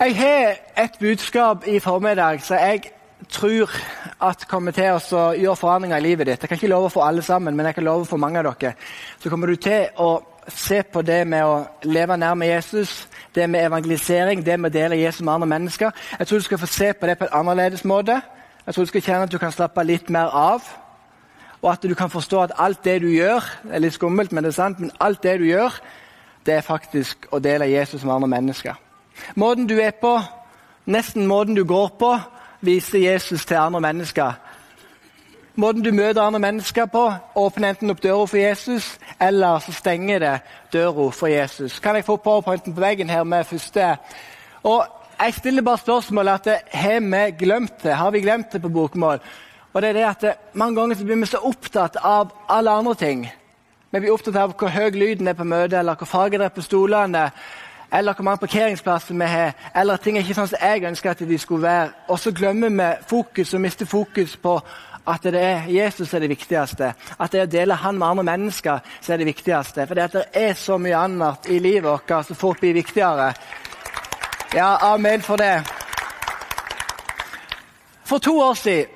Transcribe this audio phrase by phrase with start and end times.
[0.00, 0.54] Jeg har
[0.84, 2.80] et budskap i formiddag som jeg
[3.28, 3.68] tror
[4.24, 6.40] at kommer til å gjøre forandringer i livet ditt.
[6.40, 8.72] Jeg kan ikke love for alle sammen, men jeg kan love for mange av dere.
[9.20, 13.68] Så kommer du til å se på det med å leve nærme Jesus, det med
[13.68, 15.92] evangelisering, det med å dele Jesus med andre mennesker.
[16.18, 18.22] Jeg tror du skal få se på det på en annerledes måte.
[18.66, 20.76] Jeg tror du skal kjenne at du kan slappe litt mer av.
[21.60, 24.48] Og at du kan forstå at alt det du gjør, det er litt skummelt, men
[24.48, 25.76] det er sant, men alt det du gjør,
[26.48, 28.86] det er faktisk å dele Jesus med andre mennesker.
[29.34, 30.20] Måten du er på,
[30.86, 32.14] nesten måten du går på,
[32.60, 34.32] viser Jesus til andre mennesker.
[35.54, 37.04] Måten du møter andre mennesker på,
[37.34, 40.36] åpner enten opp døra for Jesus, eller så stenger det
[40.72, 41.78] døra for Jesus.
[41.80, 43.96] Kan jeg få powerpointen på veggen her med første?
[44.62, 44.86] Og
[45.20, 47.94] Jeg stiller bare spørsmålet at har vi glemt det?
[47.94, 49.18] Har vi glemt det på bokmål?
[49.72, 52.70] Og det er det at det, Mange ganger så blir vi så opptatt av alle
[52.70, 53.32] andre ting.
[53.90, 56.54] Vi blir opptatt av hvor høy lyden er på møtet, eller hvor farge det er
[56.54, 57.30] på stolene,
[57.92, 61.10] eller hvor mange parkeringsplasser vi har, eller at ting er ikke sånn som jeg ønsker
[61.10, 61.90] at de skulle være.
[62.08, 64.60] Og så glemmer vi fokus og mister fokus på
[65.08, 66.92] at det er Jesus er det viktigste.
[67.18, 69.86] At det er å dele han med andre mennesker som er det viktigste.
[69.86, 73.32] For det er så mye annet i livet vårt som fort blir viktigere.
[74.54, 75.62] Ja, amen for det.
[78.04, 78.86] For to år siden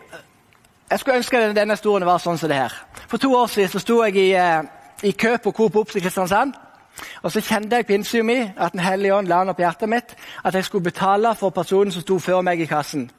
[0.90, 2.72] Jeg skulle ønske denne historien var sånn som det her.
[3.08, 4.62] For to år siden så sto jeg i, eh,
[5.02, 6.52] i kø på Coop Ops i Kristiansand.
[7.22, 9.88] Og så kjente jeg på innsida mi at Den hellige ånd la den opp hjertet
[9.88, 10.14] mitt
[10.44, 13.10] at jeg skulle betale for personen som sto før meg i kassen.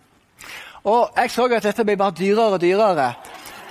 [0.84, 3.14] Og jeg så at dette ble bare dyrere og dyrere.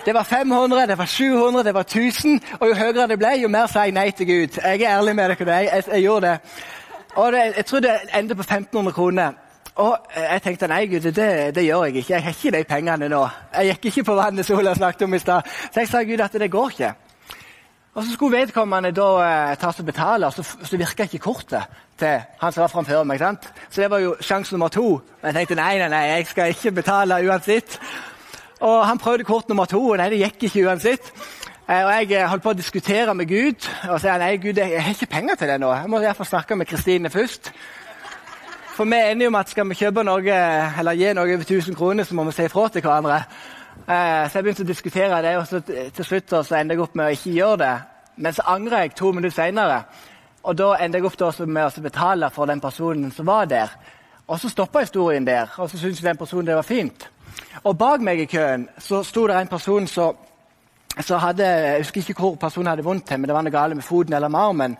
[0.04, 2.40] Det var 500, det var 700, det var 1000.
[2.60, 4.58] Og jo høyere det ble, jo mer sa jeg nei til Gud.
[4.64, 5.54] Jeg er ærlig med dere.
[5.54, 6.38] Jeg, jeg, jeg gjorde det.
[7.16, 9.32] Og det, jeg tror det endte på 1500 kroner.
[9.74, 12.12] Og jeg tenkte nei, Gud, det, det, gjør jeg ikke.
[12.12, 13.22] Jeg har ikke de pengene nå.
[13.54, 15.42] Jeg gikk ikke på vannet som Ola snakket om i stad.
[15.72, 16.92] Så jeg sa Gud at det går ikke.
[17.94, 21.62] Og Så skulle vedkommende da eh, ta og betale, og så, så virka ikke kortet
[21.98, 23.18] til han som var framfor meg.
[23.18, 23.46] sant?
[23.70, 25.00] Så det var jo sjanse nummer to.
[25.22, 27.78] Men jeg tenkte nei, nei, nei, jeg skal ikke betale uansett.
[28.60, 31.12] Og Han prøvde kort nummer to, og nei, det gikk ikke uansett.
[31.68, 34.82] Eh, og Jeg eh, holdt på å diskutere med Gud og sa nei, Gud, jeg
[34.82, 35.70] har ikke penger til det nå.
[35.72, 37.52] Jeg må fall snakke med Kristine først.
[38.74, 40.38] For vi er enige om at skal vi kjøpe noe,
[40.80, 43.22] eller gi noe over 1000 kroner, så må vi si ifra til hverandre.
[43.84, 46.94] Eh, så jeg begynte å diskutere det, og så til slutt så endte jeg opp
[46.96, 47.74] med å ikke gjøre det.
[48.16, 49.82] Men så angrer jeg to minutter senere.
[50.44, 53.72] Og da endte jeg opp med å betale for den personen som var der.
[54.26, 57.08] Og så stoppa historien der, og så syntes den personen det var fint.
[57.64, 60.16] Og bak meg i køen så sto det en person som
[61.20, 64.14] hadde Jeg husker ikke hvor personen hadde vondt men det var noe galt med foten
[64.14, 64.76] eller med armen.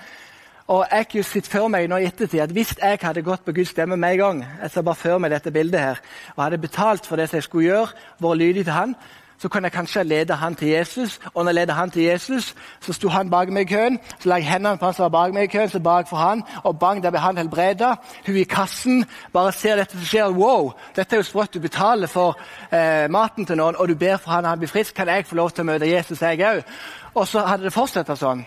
[0.69, 3.53] Og jeg har sett for meg nå i ettertid at Hvis jeg hadde gått på
[3.53, 6.01] Guds stemme med en gang, jeg ser bare for meg dette bildet her,
[6.37, 7.89] og hadde betalt for det jeg skulle gjøre,
[8.21, 8.95] vært lydig til han,
[9.39, 11.21] så kunne jeg kanskje lede han til Jesus.
[11.35, 13.99] Og når jeg ledet han til Jesus, så sto han bak meg i køen.
[14.19, 16.17] Så la jeg hendene på han som var bak meg i køen, så bak for
[16.17, 17.95] han, og bang, der ble han helbreda.
[18.27, 20.33] Hun i kassen bare ser dette som skjer.
[20.33, 21.55] Wow, dette er jo sprøtt.
[21.55, 22.39] Du betaler for
[22.73, 24.95] eh, maten til noen, og du ber for han, han blir frisk.
[24.95, 26.65] Kan jeg få lov til å møte Jesus, jeg òg?
[27.15, 28.47] Og så hadde det fortsatt sånn.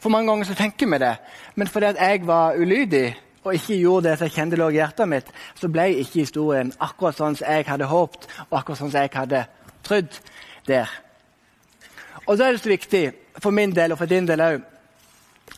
[0.00, 1.16] For mange ganger så tenker vi det.
[1.54, 4.78] Men fordi at jeg var ulydig og ikke gjorde det som jeg kjente lå i
[4.78, 8.92] hjertet mitt, så ble ikke historien akkurat sånn som jeg hadde håpet og akkurat sånn
[8.92, 9.44] som jeg hadde
[9.86, 10.20] trodd
[10.68, 10.90] der.
[12.26, 14.60] Og Da er det så viktig for min del og for din del òg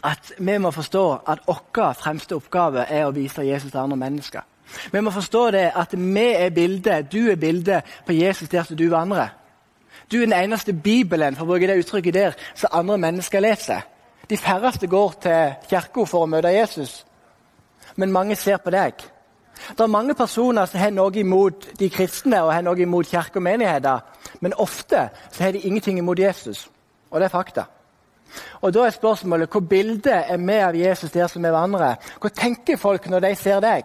[0.03, 4.41] at vi må forstå at vår fremste oppgave er å vise Jesus til andre mennesker.
[4.93, 8.77] Vi må forstå det at vi er bildet, du er bildet på Jesus der som
[8.77, 9.29] du vandrer.
[10.11, 13.85] Du er den eneste Bibelen for å bruke det uttrykket der, som andre mennesker leser.
[14.31, 17.03] De færreste går til kirka for å møte Jesus,
[17.97, 19.03] men mange ser på deg.
[19.69, 23.38] Det er mange personer som har noe imot de kristne og har noe imot kirke
[23.38, 24.00] og menigheter,
[24.41, 26.69] men ofte så har de ingenting imot Jesus.
[27.11, 27.65] Og det er fakta.
[28.61, 31.94] Og Da er spørsmålet hvor bildet er vi av Jesus der som er vandrer?
[32.21, 33.84] Hva tenker folk når de ser deg?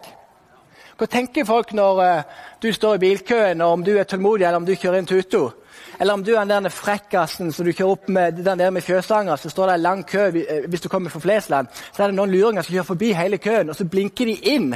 [0.97, 2.21] Hva tenker folk når uh,
[2.61, 5.51] du står i bilkøen, og om du er tålmodig eller om du kjører inn tuto?
[5.99, 8.85] Eller om du er den der frekkasen som du kjører opp med den der med
[8.85, 11.67] fjøsanger, så står det en lang kø eh, hvis du kommer fra Flesland.
[11.91, 14.75] Så er det noen luringer som kjører forbi hele køen, og så blinker de inn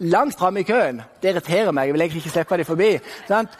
[0.00, 1.00] langt framme i køen.
[1.22, 1.88] Det irriterer meg.
[1.88, 2.90] Jeg vil egentlig ikke slippe dem forbi.
[3.28, 3.56] Sant?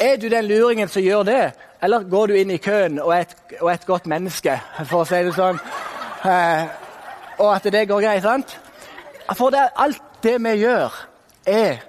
[0.00, 1.42] Er du den luringen som gjør det,
[1.82, 5.08] eller går du inn i køen og er et, og et godt menneske, for å
[5.08, 5.58] si det sånn,
[6.28, 6.68] eh,
[7.38, 8.22] og at det går greit?
[8.22, 8.58] sant?
[9.34, 10.94] For det, alt det vi gjør,
[11.46, 11.87] er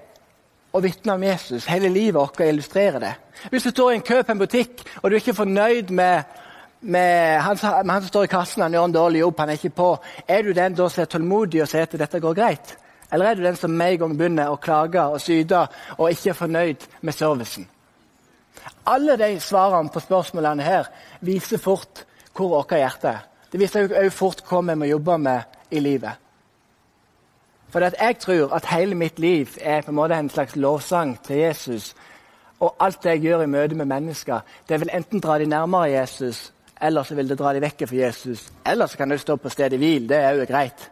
[0.71, 1.67] å vitne om Jesus.
[1.69, 3.13] Hele livet vårt illustrerer det.
[3.49, 6.35] Hvis du står i en kø på en butikk og du er ikke fornøyd med,
[6.81, 9.59] med, han, med han, som står i kassen, han gjør en dårlig jobb, han er
[9.59, 9.89] ikke på,
[10.27, 12.75] er du den som er tålmodig og sier at dette går greit?
[13.11, 15.65] Eller er du den som med en gang begynner å klage og syte
[15.97, 17.65] og ikke er fornøyd med servicen?
[18.89, 20.89] Alle de svarene på spørsmålene her
[21.25, 22.05] viser fort
[22.35, 23.25] hvor vårt hjerte er.
[23.49, 26.28] Det viser også fort hva vi må jobbe med i livet.
[27.69, 31.35] For jeg tror at hele mitt liv er på en måte en slags lovsang til
[31.35, 31.95] Jesus.
[32.59, 34.39] Og alt det jeg gjør i møte med mennesker,
[34.69, 37.95] det vil enten dra de nærmere Jesus, eller så vil det dra de vekk fra
[37.95, 38.49] Jesus.
[38.65, 40.09] Eller så kan det stå på stedet hvil.
[40.09, 40.89] Det er jo greit.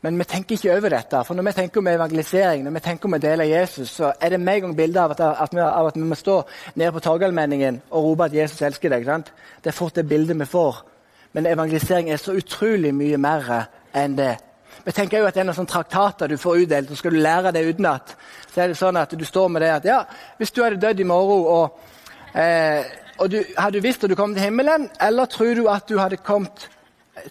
[0.00, 1.24] Men vi tenker ikke over dette.
[1.24, 4.28] For når vi tenker om evangelisering, når vi tenker om å dele Jesus, så er
[4.28, 6.42] det med en gang bilde av, at, vi, av at vi må stå
[6.74, 9.04] nede på Torgallmenningen og rope at Jesus elsker deg.
[9.04, 9.32] Sant?
[9.64, 10.84] Det er fort det bildet vi får.
[11.32, 13.50] Men evangelisering er så utrolig mye mer
[13.96, 14.36] enn det.
[14.84, 17.20] Vi tenker jo at det er noen sånne traktater du får utdelt, og skal du
[17.22, 18.14] lære det utenat,
[18.52, 19.98] så er det sånn at du står med det at ja,
[20.38, 21.98] hvis du hadde dødd i morgen, og,
[22.34, 22.84] eh,
[23.18, 26.20] og du hadde visst at du kom til himmelen, eller tror du at du hadde
[26.22, 26.68] kommet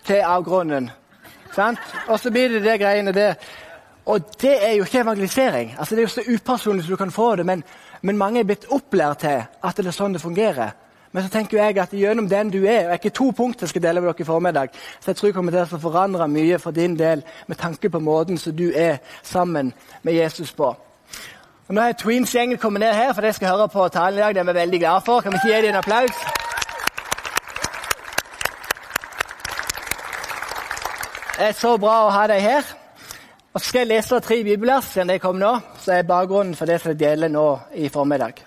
[0.06, 0.92] til avgrunnen?
[1.56, 1.80] Sant?
[2.08, 3.38] Og så blir det det greiene der.
[4.08, 5.76] Og det er jo ikke evangelisering.
[5.80, 7.64] Altså, det er jo så upersonlig som du kan få det, men,
[8.02, 10.76] men mange er blitt opplært til at det er sånn det fungerer.
[11.18, 13.81] Men så tenker jeg at gjennom den du er, og ikke to punkter jeg skal
[13.81, 14.68] dele med dere i formiddag,
[15.00, 18.00] så jeg tror jeg kommer til å forandre mye for din del med tanke på
[18.06, 19.72] måten som du er sammen
[20.06, 20.68] med Jesus på.
[21.66, 24.36] Og nå har Tweens-gjengen kommet ned her, for de skal høre på talen i dag.
[24.36, 25.22] Det er vi veldig glad for.
[25.22, 26.19] Kan vi ikke gi dem en applaus?
[31.40, 32.69] Det er så bra å ha deg her.
[33.56, 36.69] Og så skal jeg lese tre bibelvers siden de kom nå, så er bakgrunnen for
[36.69, 38.46] det som jeg deler nå i formiddag.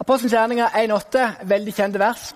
[0.00, 2.34] Apostelens gjerninger 1,8, veldig kjente vers.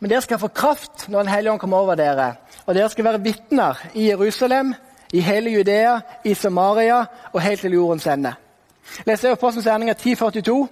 [0.00, 2.34] Men dere skal få kraft når Den hellige ånd kommer over dere.
[2.66, 4.74] Og dere skal være vitner i Jerusalem,
[5.12, 8.34] i hele Judea, i Samaria og helt til jordens ende.
[9.06, 10.66] Leser Apostelens gjerninger 10,42.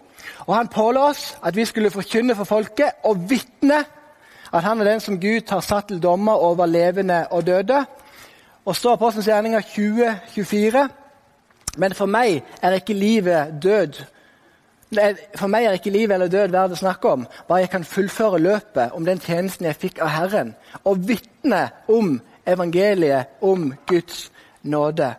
[0.46, 3.84] Og han påla oss at vi skulle forkynne for folket og vitne
[4.54, 7.84] at han er den som Gud har satt til dommer over levende og døde.
[8.64, 10.88] Og så Apostelens gjerninger 20,24.
[11.76, 14.04] Men for meg er ikke livet død
[15.38, 18.42] for meg er ikke liv eller død verdt å snakke om, bare jeg kan fullføre
[18.42, 20.54] løpet om den tjenesten jeg fikk av Herren,
[20.84, 24.28] og vitne om evangeliet om Guds
[24.62, 25.14] nåde.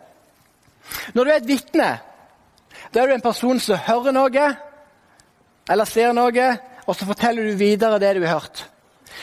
[1.14, 1.90] Når du er et vitne,
[2.94, 4.46] da er du en person som hører noe
[5.66, 6.48] eller ser noe,
[6.86, 8.66] og så forteller du videre det du har hørt.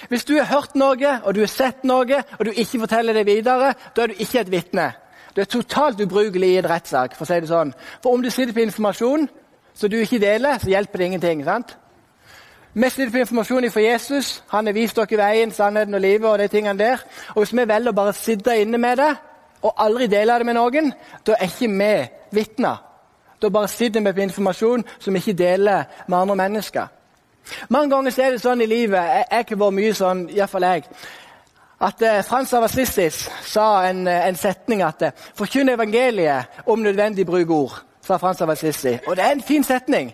[0.10, 3.26] Hvis du har hørt noe og du har sett noe, og du ikke forteller det
[3.30, 4.90] videre, da er du ikke et vitne.
[5.34, 7.16] Du er totalt ubrukelig i en rettssak.
[7.18, 7.72] For å si det sånn.
[8.04, 9.26] For om du sitter på informasjon,
[9.74, 11.44] så du ikke deler, så hjelper det ingenting.
[11.44, 11.78] sant?
[12.74, 14.44] Mest litt på informasjon fra Jesus.
[14.50, 16.30] Han har vist dere veien, sannheten og livet.
[16.30, 16.98] og de tingene der.
[17.36, 19.16] Og Hvis vi velger å bare sitte inne med det
[19.62, 20.94] og aldri dele det med noen,
[21.26, 22.78] da er ikke vi vitner.
[23.42, 26.88] Da bare sitter vi på informasjon som vi ikke deler med andre mennesker.
[27.70, 30.84] Mange ganger er det sånn i livet Jeg har ikke vært mye sånn, iallfall jeg.
[31.84, 36.80] At eh, Frans av Assissis sa en, eh, en setning at eh, 'forkynn evangeliet, om
[36.80, 38.98] nødvendig bruk ord' sa Frans av Assisi.
[39.08, 40.14] Og det er en fin setning.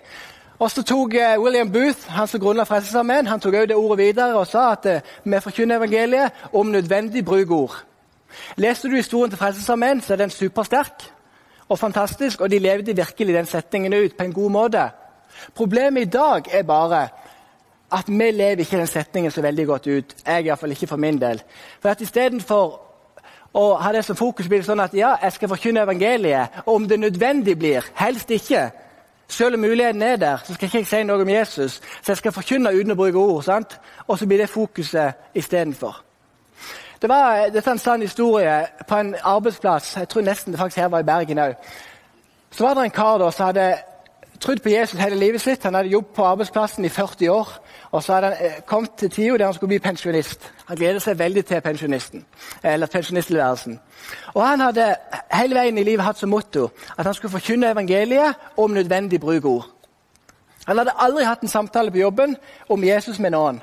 [0.60, 3.98] Og så tok uh, William Booth, han som grunnla Frelsesarmeen, han tok også det ordet
[3.98, 7.78] videre og sa at uh, vi forkynner evangeliet om nødvendig bruk ord.
[8.58, 11.08] Leser du historien til Frelsesarmeen, så er den supersterk
[11.70, 14.90] og fantastisk, og de levde virkelig den setningen ut på en god måte.
[15.56, 17.08] Problemet i dag er bare
[17.92, 20.16] at vi lever ikke den setningen så veldig godt ut.
[20.26, 21.42] Jeg iallfall ikke for min del.
[21.80, 22.89] For at Istedenfor
[23.54, 26.62] og ha det som fokus blir sånn at ja, jeg skal forkynne evangeliet.
[26.66, 28.70] Og om det nødvendig blir, helst ikke.
[29.30, 31.80] Selv om muligheten er der, så skal ikke jeg si noe om Jesus.
[32.02, 33.44] Så jeg skal forkynne uten å bruke ord.
[33.44, 33.80] sant?
[34.08, 36.02] Og så blir det fokuset istedenfor.
[37.02, 39.96] Det var, dette er en sann historie på en arbeidsplass.
[39.98, 41.54] Jeg tror nesten det faktisk her var i Bergen òg.
[42.52, 43.68] Så var det en kar da som hadde
[44.40, 45.64] trodd på Jesus hele livet sitt.
[45.64, 47.50] Han hadde jobbet på arbeidsplassen i 40 år.
[47.92, 50.52] Og så hadde han eh, kommet til tida der han skulle bli pensjonist.
[50.68, 52.26] Han gleder seg veldig til pensjonisten,
[52.64, 53.80] eller pensjonisttilværelsen.
[54.34, 54.96] Og han hadde
[55.34, 59.48] hele veien i livet hatt som motto at han skulle forkynne evangeliet om nødvendig bruke
[59.48, 59.66] ord.
[60.68, 62.38] Han hadde aldri hatt en samtale på jobben
[62.70, 63.62] om Jesus med noen.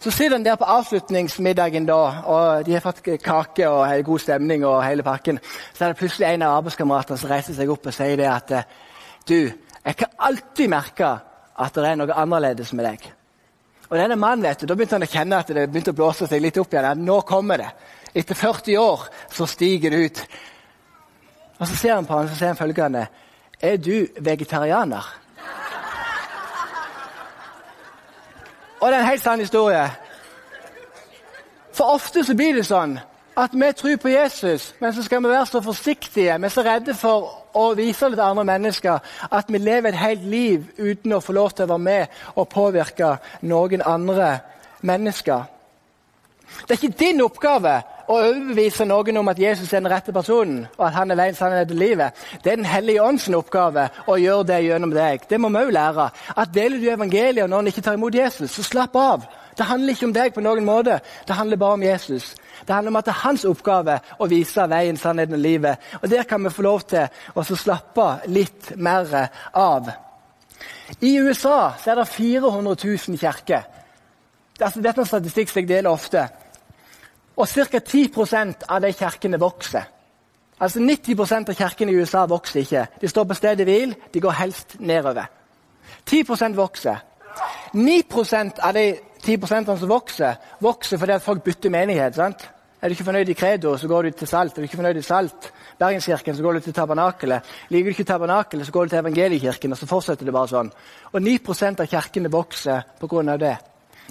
[0.00, 4.64] Så sitter han der på avslutningsmiddagen, da, og de har fått kake og god stemning.
[4.64, 5.38] og hele pakken.
[5.74, 8.52] Så er det plutselig en av arbeidskameratene som reiser seg opp og sier det at
[9.28, 9.50] du,
[9.86, 11.12] jeg kan alltid merke
[11.56, 13.04] at det er noe annerledes med deg.
[13.86, 16.26] Og denne mannen, vet du, Da begynte han å kjenne at det begynte å blåse
[16.26, 17.04] seg litt opp igjen.
[17.06, 17.68] Nå kommer det.
[18.16, 20.22] Etter 40 år så stiger det ut.
[21.60, 23.06] Og Så ser han på han, så ser han følgende
[23.62, 25.06] Er du vegetarianer?
[28.80, 29.86] Og det er en helt sann historie.
[31.72, 32.98] For ofte så blir det sånn
[33.36, 36.38] at vi tror på Jesus, men så skal vi være så forsiktige.
[36.38, 38.98] Vi er så redde for å vise det til andre mennesker
[39.30, 42.48] at vi lever et helt liv uten å få lov til å være med og
[42.48, 44.38] påvirke noen andre
[44.80, 45.44] mennesker.
[46.64, 47.74] Det er ikke din oppgave
[48.06, 51.34] å overbevise noen om at Jesus er den rette personen, og at han er veien,
[51.34, 55.26] sannheten og livet, det er Den hellige ånds oppgave å gjøre det gjennom deg.
[55.28, 56.10] Det må vi òg lære.
[56.36, 59.26] At Deler du evangeliet når en ikke tar imot Jesus, så slapp av.
[59.58, 61.00] Det handler ikke om deg på noen måte.
[61.26, 62.34] Det handler bare om Jesus.
[62.66, 65.78] Det handler om at det er hans oppgave å vise veien, sannheten og livet.
[66.02, 69.90] Og Der kan vi få lov til å slappe litt mer av.
[71.00, 73.62] I USA er det 400 000 kirker.
[74.60, 76.28] Altså, dette er en statistikk som jeg deler ofte.
[77.36, 77.78] Og ca.
[77.78, 79.84] 10% av de kirkene vokser.
[80.60, 82.86] Altså 90% av kirkene i USA vokser ikke.
[83.00, 85.28] De står på stedet hvil, de går helst nedover.
[86.08, 86.96] 10% vokser.
[87.74, 88.86] 9% av de
[89.26, 92.14] 10% som vokser, vokser fordi folk bytter menighet.
[92.14, 92.48] sant?
[92.82, 94.52] Er du ikke fornøyd i Credo, så går du til Salt.
[94.52, 97.42] Er du ikke fornøyd i Salt, Bergenskirken, så går du til Tabernakelet.
[97.68, 99.72] Liker du ikke Tabernakelet, så går du til Evangeliekirken.
[99.72, 100.68] Og så fortsetter det bare sånn.
[101.12, 103.36] Og 9% av kirkene vokser pga.
[103.36, 103.56] det.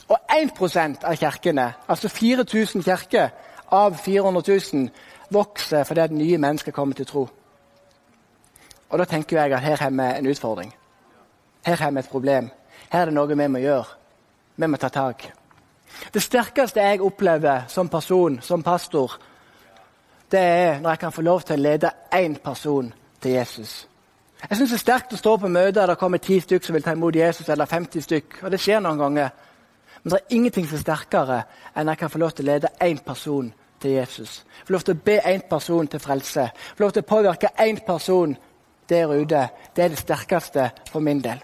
[0.10, 3.30] Og 1% av kirkene, altså 4000 kirker
[3.72, 4.90] av 400 000,
[5.30, 7.30] vokser fordi at nye mennesker kommer til tro.
[8.90, 10.76] Og da tenker jeg at her har vi en utfordring.
[11.66, 12.50] Her har vi et problem.
[12.90, 13.86] Her er det noe vi må gjøre.
[14.56, 15.45] Vi må ta tak.
[16.14, 19.18] Det sterkeste jeg opplever som person, som pastor,
[20.32, 23.88] det er når jeg kan få lov til å lede én person til Jesus.
[24.50, 26.76] Jeg syns det er sterkt å stå på møter der det kommer ti stykker som
[26.76, 28.44] vil ta imot Jesus, eller 50 stykker.
[28.46, 29.30] Og det skjer noen ganger.
[30.04, 31.40] Men det er ingenting som er sterkere
[31.74, 33.48] enn jeg kan få lov til å lede én person
[33.82, 34.44] til Jesus.
[34.66, 36.50] Få lov til å be én person til frelse.
[36.76, 38.36] Få lov til å påvirke én person
[38.90, 39.48] der ute.
[39.76, 41.42] Det er det sterkeste for min del.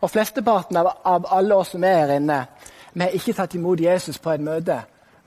[0.00, 2.40] Og Flesteparten av, av alle oss som er her inne,
[2.96, 4.78] vi har ikke tatt imot Jesus på et møte,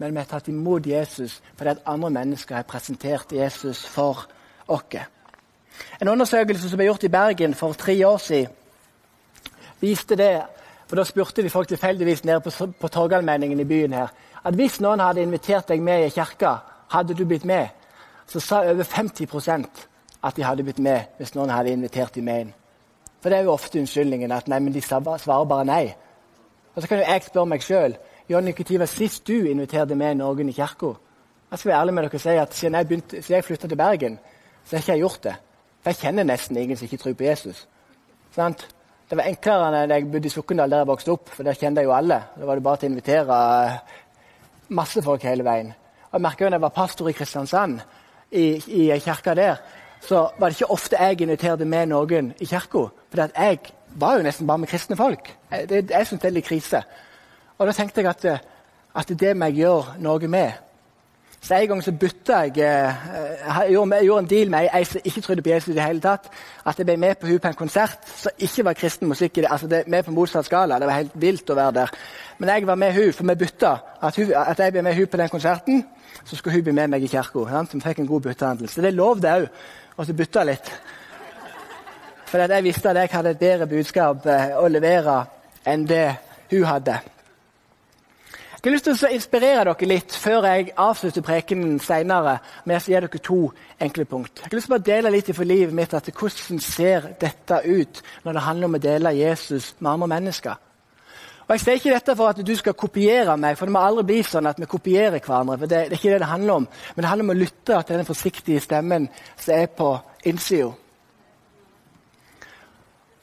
[0.02, 4.26] men vi har tatt imot Jesus fordi at andre mennesker har presentert Jesus for
[4.68, 4.98] oss.
[6.02, 8.50] En undersøkelse som ble gjort i Bergen for tre år siden,
[9.82, 10.42] viste det
[10.90, 12.50] for Da spurte de folk tilfeldigvis nede på,
[12.82, 14.08] på Torgallmenningen i byen her,
[14.44, 16.56] at hvis noen hadde invitert deg med i kirka,
[16.90, 17.68] hadde du blitt med?
[18.28, 19.86] Så sa over 50%
[20.24, 22.54] at de hadde blitt med hvis noen hadde invitert dem med inn.
[23.22, 25.94] For det er jo ofte unnskyldningen at nei, men de svarer bare nei.
[26.76, 27.98] Og så kan jo jeg spørre meg sjøl
[28.30, 30.94] Jonny, når var sist du inviterte med noen i kirka?
[31.52, 33.78] Jeg skal være ærlig med dere og si at Siden jeg, begynte, jeg flytta til
[33.78, 34.20] Bergen,
[34.66, 35.36] så har ikke jeg gjort det.
[35.82, 37.68] For jeg kjenner nesten ingen som ikke tror på Jesus.
[38.36, 38.68] Sant?
[39.10, 41.30] Det var enklere enn da jeg bodde i Sokndal, der jeg vokste opp.
[41.34, 42.20] for Der kjente jeg jo alle.
[42.38, 43.40] Da var det bare til å invitere
[44.70, 45.74] masse folk hele veien.
[46.12, 47.80] Og jeg jo når jeg var pastor i Kristiansand,
[48.32, 49.58] i, i kirka der,
[50.02, 52.86] så var det ikke ofte jeg inviterte med noen i kirka.
[53.10, 53.60] For jeg
[53.96, 55.30] var jo nesten bare med kristne folk.
[55.50, 56.82] Det, jeg syns det er litt krise.
[57.58, 58.26] Og da tenkte jeg at,
[58.96, 60.52] at det må jeg gjøre noe med.
[61.42, 62.94] Så En gang så bytta jeg eh,
[63.48, 65.68] Jeg gjorde, en deal med ei som ikke trodde på Jesus.
[65.68, 66.28] i det hele tatt,
[66.66, 69.38] At jeg ble med på hun på en konsert som ikke var kristen musikk.
[69.38, 70.80] altså det, med på motsatt skala.
[70.80, 71.90] Det var helt vilt å være der.
[72.38, 73.78] Men jeg var med hun, for vi bytta.
[74.02, 75.86] At, hun, at jeg ble med hun på den konserten,
[76.26, 77.66] så skulle hun bli med meg i kirka.
[77.66, 78.70] Så vi fikk en god byttehandel.
[78.70, 79.48] Så det lovde jeg òg.
[79.98, 80.72] Og så bytta litt.
[82.30, 85.24] For jeg visste at jeg hadde et bedre budskap eh, å levere
[85.66, 86.06] enn det
[86.52, 87.00] hun hadde.
[88.60, 92.34] Jeg har lyst til å inspirere dere litt før jeg avslutter prekenen senere
[92.68, 93.38] med å gi dere to
[93.80, 94.42] enkle punkt.
[94.42, 98.02] Jeg har lyst til å dele litt for livet mitt at hvordan ser dette ut
[98.26, 100.60] når det handler om å dele Jesus med andre mennesker.
[101.48, 104.04] Og Jeg sier ikke dette for at du skal kopiere meg, for det må aldri
[104.12, 105.58] bli sånn at vi kopierer hverandre.
[105.58, 106.68] for Det, det er ikke det det handler om.
[106.96, 109.08] Men det handler om å lytte til den forsiktige stemmen
[109.40, 109.96] som er på
[110.30, 110.76] innsida.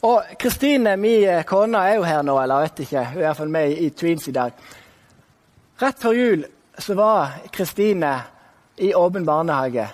[0.02, 3.04] Og Kristine, min kone, er jo her nå, eller vet ikke.
[3.12, 4.52] Hun er iallfall med i Tweens i dag.
[5.82, 6.44] Rett før jul
[6.78, 8.12] så var Kristine
[8.76, 9.86] i åpen barnehage.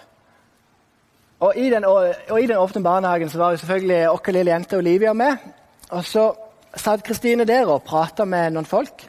[1.42, 4.78] Og I den, og i den åpne barnehagen så var jo selvfølgelig vår lille jente
[4.78, 5.37] Olivia med.
[5.90, 6.32] Og Så
[6.76, 9.09] satt Kristine der og prata med noen folk.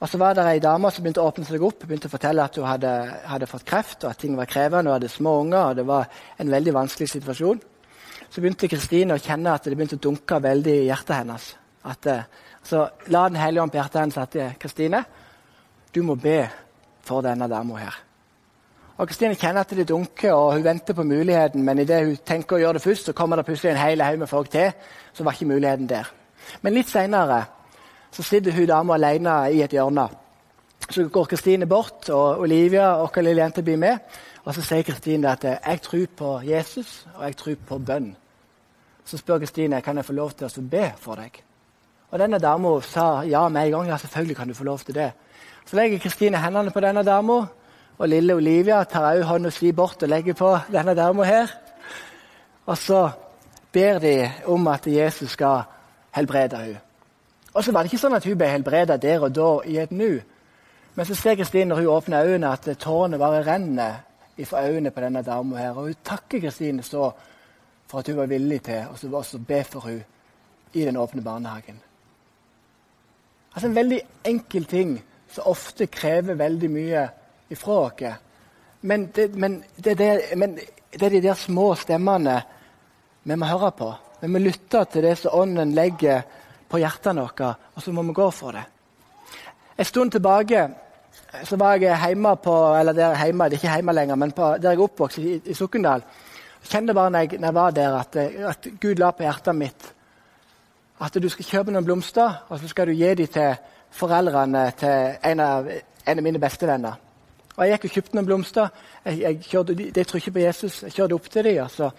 [0.00, 2.44] Og Så var det ei dame som begynte å åpne seg opp begynte å fortelle
[2.44, 2.92] at hun hadde,
[3.26, 4.90] hadde fått kreft, og at ting var krevende.
[4.90, 6.06] Hun hadde små unger, og det var
[6.38, 7.60] en veldig vanskelig situasjon.
[8.30, 11.54] Så begynte Kristine å kjenne at det begynte å dunke veldig i hjertet hennes.
[11.84, 12.22] At, eh,
[12.66, 15.04] så la Den hellige ånd på hjertet hennes at Kristine,
[15.94, 16.48] du må be
[17.06, 18.02] for denne dama her.
[18.96, 22.56] Og Kristine kjenner at det dunker, og hun venter på muligheten, men idet hun tenker
[22.56, 24.70] å gjøre det først, så kommer det plutselig en hel haug med folk til.
[25.12, 26.08] Så var ikke muligheten der.
[26.62, 27.42] Men litt seinere
[28.16, 30.06] sitter hun dama alene i et hjørne.
[30.88, 33.98] Så går Kristine bort, og Olivia, vår lille jente, blir med.
[34.46, 38.14] Og så sier Kristine at 'jeg tror på Jesus, og jeg tror på bønn'.
[39.04, 41.42] Så spør Kristine kan jeg få lov til å be for deg.
[42.10, 43.88] Og denne dama sa ja med en gang.
[43.88, 45.12] Ja, selvfølgelig kan du få lov til det.
[45.66, 47.46] Så legger Kristine hendene på denne dama,
[47.98, 51.46] og lille Olivia tar òg hånda si bort og legger på denne dama her.
[52.66, 53.10] Og så
[53.72, 55.62] ber de om at Jesus skal
[56.10, 56.80] helbrede henne.
[57.54, 59.92] Og så var det ikke sånn at hun ble helbredet der og da i et
[59.92, 60.20] nu.
[60.94, 64.05] Men så ser Kristine når hun åpner øynene, at tårene bare renner
[64.44, 65.56] fra øynene på denne dama.
[65.56, 65.70] her.
[65.70, 67.12] Og hun takker Kristine så
[67.86, 70.04] for at hun var villig til å be for henne
[70.72, 71.80] i den åpne barnehagen.
[73.54, 75.02] Altså En veldig enkel ting
[75.32, 77.08] som ofte krever veldig mye
[77.50, 78.02] ifra oss.
[78.80, 82.42] Men det, men, det, det, men det, er de der små stemmene
[83.22, 83.94] vi må høre på.
[84.20, 86.22] Vi må lytte til det som Ånden legger
[86.68, 88.64] på hjertene våre, og så må vi gå for det.
[89.78, 90.68] En stund tilbake
[91.44, 94.54] så var jeg hjemme på Eller der hjemme, det er ikke hjemme lenger, men på,
[94.62, 96.02] der jeg er oppvokst, i, i Sokndal.
[96.62, 99.56] Jeg kjente bare når jeg, når jeg var der, at, at, Gud la på hjertet
[99.56, 99.92] mitt
[101.00, 103.56] at du skal kjøpe noen blomster, og så skal du gi dem til
[103.92, 106.94] foreldrene til en av, en av mine bestevenner.
[107.56, 108.68] Og Jeg gikk og kjøpte noen blomster.
[109.04, 110.82] Jeg, jeg kjørte, de, tror ikke på Jesus.
[110.82, 111.62] Jeg kjørte opp til dem.
[111.64, 111.90] Og så,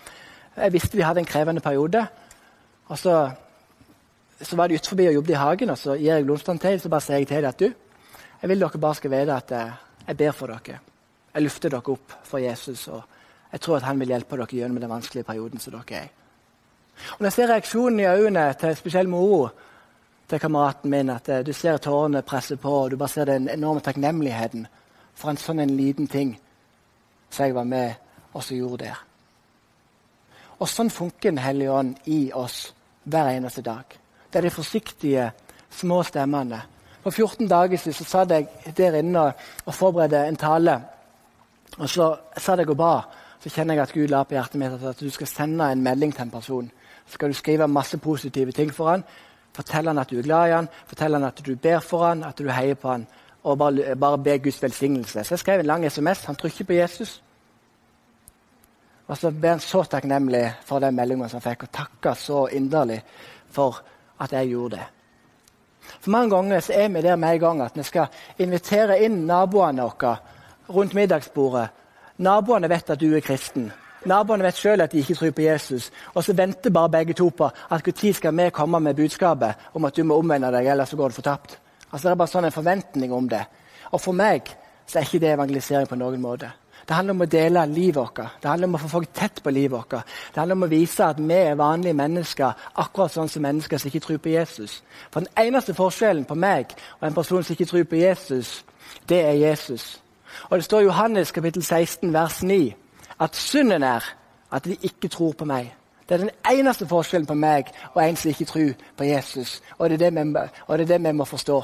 [0.58, 2.04] jeg visste de hadde en krevende periode.
[2.88, 3.16] Og så,
[4.42, 6.84] så var de utenfor og jobbet i hagen, og så gir jeg blomstene til dem.
[6.84, 7.72] Så bare sier jeg til dem at du,
[8.42, 9.74] jeg vil dere bare skal vite at jeg,
[10.08, 10.80] jeg ber for dere.
[11.34, 13.04] Jeg løfter dere opp for Jesus, og
[13.52, 16.14] jeg tror at han vil hjelpe dere gjennom den vanskelige perioden som dere er i.
[17.14, 19.50] Og Når jeg ser reaksjonen i øynene til spesielt moro
[20.30, 23.50] til kameraten min, at eh, du ser tårene presse på, og du bare ser den
[23.50, 24.68] enorme takknemligheten
[25.16, 26.34] for en sånn en liten ting
[27.30, 27.94] som jeg var med
[28.34, 29.04] og så gjorde der.
[30.60, 33.86] Og sånn funker Den hellige ånd i oss hver eneste dag.
[34.32, 35.32] Det er de forsiktige,
[35.70, 36.62] små stemmene.
[37.08, 39.22] For 14 dager siden så satt jeg der inne
[39.66, 40.74] og forberedte en tale.
[41.78, 42.90] Og så satt jeg og ba.
[43.40, 46.12] Så kjenner jeg at Gud la på hjertet mitt at du skal sende en melding
[46.12, 46.68] til en person.
[47.06, 49.06] Så skal du skrive masse positive ting for han.
[49.56, 52.26] Fortell han at du er glad i han, fortell han at du ber for han,
[52.28, 53.08] at du heier på han.
[53.44, 55.24] Og bare, bare be Guds velsignelse.
[55.24, 56.26] Så jeg skrev en lang SMS.
[56.26, 57.22] Han tror ikke på Jesus.
[59.08, 63.00] Og så ble han så takknemlig for den meldingen han fikk, og takka så inderlig
[63.50, 63.80] for
[64.20, 64.97] at jeg gjorde det.
[66.00, 68.08] For Mange ganger så er vi der med en gang at vi skal
[68.40, 70.18] invitere inn naboene våre
[70.70, 71.68] rundt middagsbordet.
[72.18, 73.72] Naboene vet at du er kristen.
[74.06, 75.92] Naboene vet selv at de ikke tror på Jesus.
[76.14, 79.86] Og så venter bare begge to på at når skal vi komme med budskapet om
[79.86, 81.60] at du må omvende deg, ellers så går du fortapt.
[81.92, 83.46] Altså Det er bare sånn en forventning om det.
[83.92, 84.48] Og for meg
[84.88, 86.52] så er ikke det evangelisering på noen måte.
[86.88, 88.20] Det handler om å dele livet vårt.
[88.42, 89.96] Det handler om å få folk tett på livet vårt.
[90.34, 93.92] Det handler om å vise at vi er vanlige mennesker, akkurat sånn som mennesker som
[93.92, 94.78] ikke tror på Jesus.
[95.12, 98.64] For Den eneste forskjellen på meg og en person som ikke tror på Jesus,
[99.10, 100.00] det er Jesus.
[100.50, 102.74] Og Det står i Johannes kapittel 16, vers 9,
[103.20, 104.04] at synden er
[104.52, 105.74] at de ikke tror på meg.
[106.08, 109.62] Det er den eneste forskjellen på meg og en som ikke tror på Jesus.
[109.78, 111.64] Og det er det vi, det er det vi må forstå.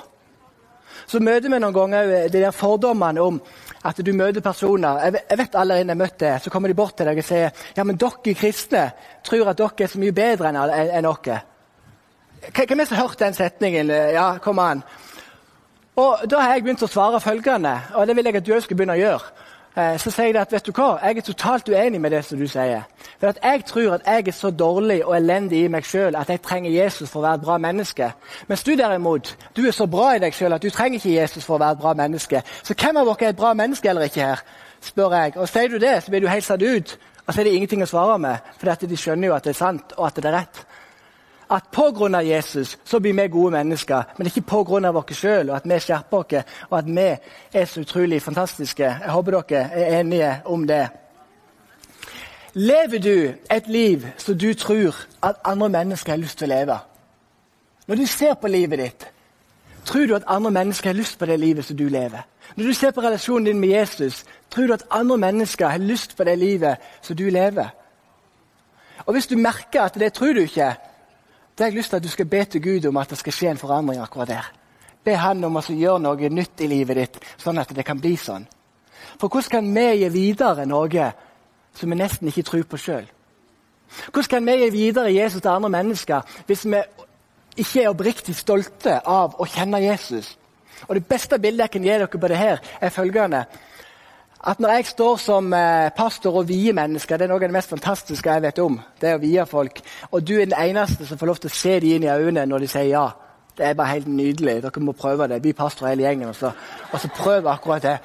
[1.08, 3.40] Så møter vi noen ganger de der fordommene om
[3.84, 6.96] at du møter personer Jeg, jeg vet allerede jeg møtte det, så kommer de bort
[6.98, 8.84] til deg og sier ja, men dere kristne
[9.24, 11.42] tror at dere er så mye bedre enn, en, en dere.
[12.54, 13.92] Hvem er det som har hørt den setningen?
[14.14, 14.84] Ja, kom an.
[15.96, 18.64] Og Da har jeg begynt å svare følgende, og det vil jeg at du òg
[18.66, 19.50] skal begynne å gjøre.
[19.78, 22.38] Eh, så sier jeg at vet du hva, jeg er totalt uenig med det som
[22.38, 22.84] du sier.
[23.20, 26.42] For Jeg tror at jeg er så dårlig og elendig i meg sjøl at jeg
[26.42, 28.12] trenger Jesus for å være et bra menneske.
[28.48, 31.46] Mens du derimot, du er så bra i deg sjøl at du trenger ikke Jesus
[31.46, 32.44] for å være et bra menneske.
[32.64, 34.46] Så hvem av dere er et bra menneske eller ikke her?
[34.84, 35.38] spør jeg.
[35.38, 36.98] Og Sier du det, så blir du helt satt ut.
[37.26, 39.62] Og så er det ingenting å svare med, for de skjønner jo at det er
[39.62, 40.66] sant og at det er rett
[41.52, 42.22] at pga.
[42.24, 44.90] Jesus så blir vi gode mennesker, men ikke pga.
[44.90, 47.18] oss sjøl, og at vi skjerper oss, og at vi
[47.54, 48.84] er så utrolig fantastiske.
[48.84, 50.90] Jeg håper dere er enige om det.
[52.54, 56.78] Lever du et liv som du tror at andre mennesker har lyst til å leve?
[57.88, 59.08] Når du ser på livet ditt,
[59.86, 62.22] tror du at andre mennesker har lyst på det livet som du lever?
[62.56, 66.18] Når du ser på relasjonen din med Jesus, tror du at andre mennesker har lyst
[66.18, 67.74] på det livet som du lever?
[69.06, 70.76] Og Hvis du merker at det tror du ikke,
[71.58, 73.34] da har jeg lyst til at du skal be til Gud om at det skal
[73.34, 74.52] skje en forandring akkurat der.
[75.04, 78.16] Be Han om å gjøre noe nytt i livet ditt, sånn at det kan bli
[78.18, 78.48] sånn.
[79.20, 81.12] For hvordan kan vi gi videre noe
[81.76, 83.06] som vi nesten ikke tror på sjøl?
[84.12, 86.80] Hvordan kan vi gi videre Jesus til andre mennesker hvis vi
[87.62, 90.38] ikke er oppriktig stolte av å kjenne Jesus?
[90.88, 93.46] Og Det beste bildet jeg kan gi dere på det her, er følgende
[94.44, 97.56] at når jeg står som eh, pastor og vier mennesker, det er noe av det
[97.56, 98.80] mest fantastiske jeg vet om.
[99.00, 99.80] det er å vie folk.
[100.12, 102.46] Og du er den eneste som får lov til å se dem inn i øynene
[102.52, 103.08] når de sier ja.
[103.56, 104.62] Det er bare helt nydelig.
[104.64, 105.44] Dere må prøve det.
[105.44, 106.32] Vi pastorer hele gjengen.
[106.34, 106.52] Og så,
[106.92, 107.98] og så prøv akkurat det.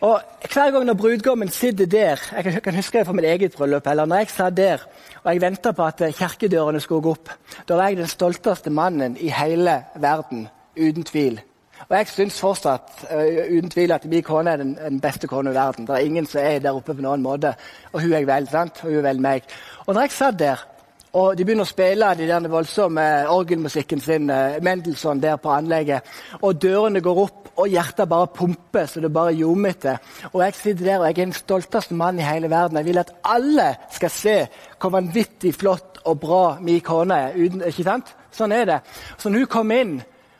[0.00, 0.20] Og
[0.52, 3.86] Hver gang når brudgommen sitter der Jeg kan huske det fra mitt eget bryllup.
[3.86, 4.78] eller når jeg satt der
[5.24, 7.30] og jeg venta på at kirkedørene skulle gå opp,
[7.68, 10.48] da var jeg den stolteste mannen i hele verden.
[10.76, 11.40] Uten tvil.
[11.88, 15.52] Og jeg syns fortsatt uh, uten tvil at min kone er den, den beste kona
[15.52, 15.86] i verden.
[15.86, 17.54] Det er ingen som er der oppe på noen måte.
[17.92, 18.80] Og hun er vel, sant?
[18.84, 19.50] Og hun er vel meg.
[19.86, 20.70] Og når jeg satt der
[21.14, 26.02] Og de begynner å spille de den voldsomme orgelmusikken sin, uh, Mendelssohn, der på anlegget.
[26.40, 30.00] Og dørene går opp, og hjertet bare pumper så det bare ljomer etter.
[30.32, 32.80] Og jeg sitter der og jeg er den stolteste mannen i hele verden.
[32.80, 34.36] Jeg vil at alle skal se
[34.80, 37.38] hvor vanvittig flott og bra min kone er.
[37.38, 38.10] Uten, ikke sant?
[38.34, 38.80] Sånn er det.
[39.16, 39.94] Så når hun kom inn,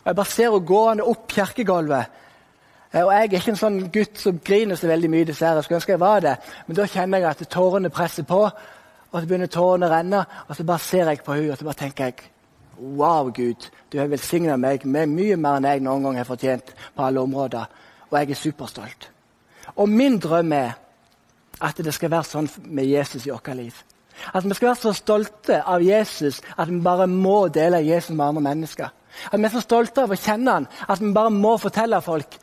[0.04, 2.20] og jeg bare ser henne gående opp kirkegulvet
[2.92, 5.62] eh, og Jeg er ikke en sånn gutt som griner så veldig mye, dessverre.
[5.62, 6.34] Jeg skulle ønske jeg var det.
[6.66, 8.42] Men da kjenner jeg at tårene presser på
[9.14, 11.66] og så begynner tårene å renne, og så bare ser jeg på henne og så
[11.68, 12.30] bare tenker jeg,
[12.74, 16.72] Wow, Gud, du har velsigna meg med mye mer enn jeg noen gang har fortjent
[16.74, 17.68] på alle områder.
[18.10, 19.06] Og jeg er superstolt.
[19.76, 20.72] Og min drøm er
[21.62, 23.78] at det skal være sånn med Jesus i vårt liv.
[24.34, 28.26] At vi skal være så stolte av Jesus at vi bare må dele Jesus med
[28.26, 28.90] andre mennesker.
[29.30, 32.38] At vi er så stolte av å kjenne han at vi bare må fortelle folk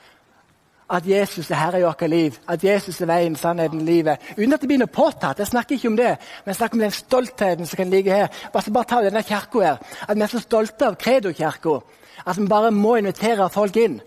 [0.91, 4.19] at Jesus er herre i vårt liv, at Jesus er veien, sannheten, livet.
[4.36, 5.39] Uten at det blir noe påtatt.
[5.39, 6.10] Jeg snakker ikke om det,
[6.43, 8.27] men jeg snakker om den stoltheten som kan ligge her.
[8.51, 9.79] Bare, bare ta denne kirka her.
[10.03, 11.79] At vi er så stolte av Kredo-kirka
[12.25, 13.99] at vi bare må invitere folk inn.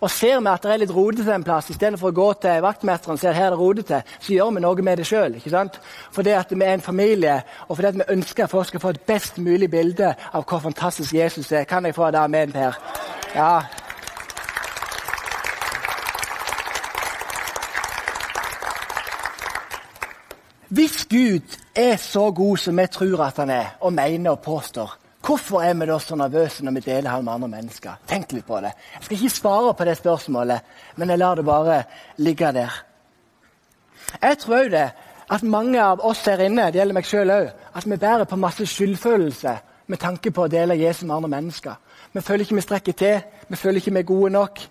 [0.00, 3.16] Og Ser vi at det er litt rodete en plass, istedenfor å gå til vaktmesteren
[3.16, 5.34] og se at her er det rodete, så gjør vi noe med det sjøl.
[6.14, 8.94] Fordi at vi er en familie, og fordi at vi ønsker at folk skal få
[8.94, 11.64] et best mulig bilde av hvor fantastisk Jesus er.
[11.64, 12.78] Kan jeg få det med, Per?
[13.34, 13.60] Ja,
[20.68, 24.98] Hvis Gud er så god som vi tror at han er, og mener og påstår,
[25.28, 28.00] hvorfor er vi da så nervøse når vi deler ham med andre mennesker?
[28.08, 28.72] Tenk litt på det.
[28.94, 30.60] Jeg skal ikke svare på det spørsmålet,
[30.96, 31.82] men jeg lar det bare
[32.16, 32.82] ligge der.
[34.22, 34.86] Jeg tror òg det
[35.28, 38.38] at mange av oss her inne, det gjelder meg sjøl òg, at vi bærer på
[38.40, 39.56] masse skyldfølelse
[39.88, 41.76] med tanke på å dele Jesus med andre mennesker.
[42.12, 44.62] Vi føler ikke vi strekker til, vi føler ikke vi er gode nok.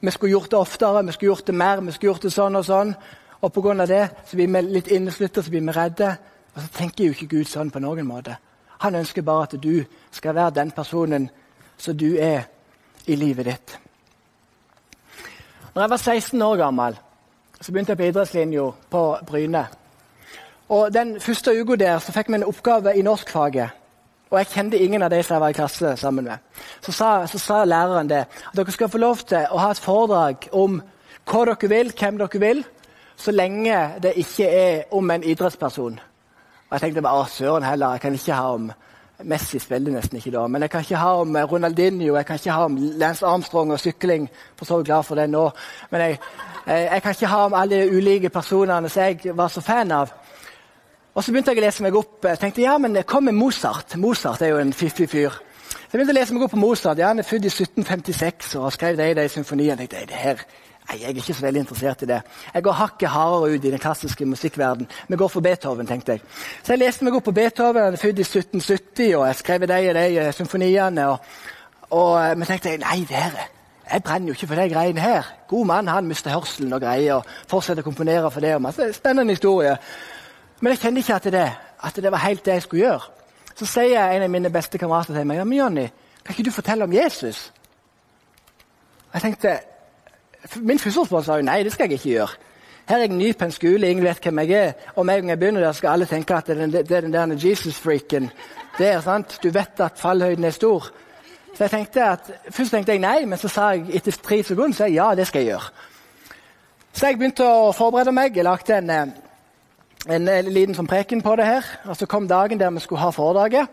[0.00, 2.58] Vi skulle gjort det oftere, vi skulle gjort det mer, vi skulle gjort det sånn
[2.58, 2.90] og sånn.
[3.42, 3.86] Og pga.
[3.86, 6.10] det så blir vi litt inneslutta, så blir vi redde.
[6.56, 8.38] Og så tenker jo ikke Gud sånn på noen måte.
[8.78, 11.30] Han ønsker bare at du skal være den personen
[11.78, 12.42] som du er
[13.06, 13.78] i livet ditt.
[15.74, 16.98] Når jeg var 16 år gammel,
[17.60, 19.66] så begynte jeg på idrettslinja på Bryne.
[20.68, 23.68] Og Den første uka der så fikk vi en oppgave i norskfaget.
[24.30, 26.38] Og jeg kjente ingen av de som jeg var i klasse sammen med.
[26.80, 28.24] Så sa, så sa læreren det.
[28.26, 30.80] At dere skal få lov til å ha et foredrag om
[31.26, 32.64] hva dere vil, hvem dere vil
[33.16, 36.00] så lenge det ikke er om en idrettsperson.
[36.66, 38.72] Og jeg tenkte bare, søren heller, jeg kan ikke ha om
[39.24, 42.52] Messi spiller nesten ikke da, men jeg kan ikke ha om Ronaldinho, jeg kan ikke
[42.52, 44.28] ha om Lance Armstrong og sykling.
[44.56, 45.50] for så glad for det nå.
[45.90, 46.18] Men jeg,
[46.66, 49.92] jeg, jeg kan ikke ha om alle de ulike personene som jeg var så fan
[49.92, 50.12] av.
[51.14, 52.24] Og Så begynte jeg å lese meg opp.
[52.24, 53.96] Jeg tenkte ja, men kom med Mozart.
[53.96, 55.30] Mozart er jo en fiffig fyr.
[55.30, 56.98] Så jeg begynte å lese meg opp på Mozart.
[56.98, 59.86] Ja, Han er født i 1756 og har skrevet det i de symfoniene.
[59.86, 60.44] Jeg tenkte, det her
[60.86, 62.20] Nei, Jeg er ikke så veldig interessert i det.
[62.54, 64.86] Jeg går hakket hardere ut i den klassiske musikkverden.
[65.08, 66.22] Vi går for Beethoven, tenkte jeg.
[66.62, 67.82] Så jeg leste meg opp på Beethoven.
[67.82, 71.08] Han er født i 1770, og jeg skrev de og de eh, symfoniene.
[71.08, 71.18] Og,
[71.90, 73.48] og, eh, men tenkte jeg nei, dere,
[73.90, 75.34] jeg brenner jo ikke for de greiene her.
[75.48, 77.14] God mann, han mister hørselen og greier.
[77.14, 78.54] og Fortsetter å komponere for det.
[78.54, 79.76] og masse Spennende historie.
[80.60, 83.12] Men jeg kjente ikke at det, at det var helt det jeg skulle gjøre.
[83.56, 85.86] Så sier en av mine beste kamerater til meg ja, men Johnny,
[86.24, 87.52] kan ikke du fortelle om Jesus?
[89.14, 89.58] Jeg tenkte
[90.56, 92.28] Min første spørsmål var jo nei, det skal jeg ikke gjøre.
[92.88, 94.72] Her er jeg ny på en skole, ingen vet hvem jeg er.
[94.94, 96.90] Og med en gang jeg begynner der, skal alle tenke at det er den, det
[96.90, 98.30] er den der Jesus-freaken.
[98.78, 99.38] Det er sant?
[99.42, 100.86] Du vet at fallhøyden er stor.
[101.56, 104.76] Så jeg tenkte at, Først tenkte jeg nei, men så sa jeg etter tre sekunder
[104.76, 105.70] så jeg, ja, det skal jeg gjøre.
[106.92, 108.36] Så jeg begynte å forberede meg.
[108.36, 111.70] Jeg lagde en, en, en liten sånn preken på det her.
[111.88, 113.66] Og Så kom dagen der vi skulle ha foredraget.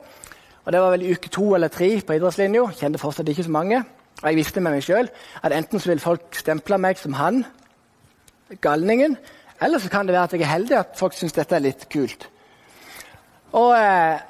[0.66, 2.66] Og Det var vel uke to eller tre på idrettslinja.
[2.80, 3.84] Kjente fortsatt ikke så mange.
[4.22, 5.10] Og jeg visste med meg sjøl
[5.44, 7.44] at enten så vil folk stemple meg som han,
[8.62, 9.18] galningen,
[9.64, 11.88] eller så kan det være at jeg er heldig at folk syns dette er litt
[11.92, 12.28] kult.
[13.54, 14.22] Og eh,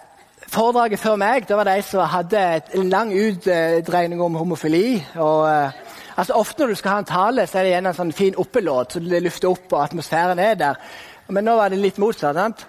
[0.53, 2.41] Foredraget før meg da var det de som hadde
[2.77, 4.99] en lang utdreining om homofili.
[5.15, 5.71] og eh,
[6.17, 8.37] altså Ofte når du skal ha en tale, så er det igjen en sånn fin
[8.37, 10.81] oppelåt, så det lufter opp, og atmosfæren er der.
[11.29, 12.35] Men nå var det litt motsatt.
[12.35, 12.65] sant?